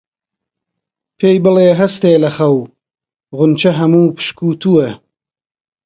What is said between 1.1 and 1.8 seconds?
پێی بڵێ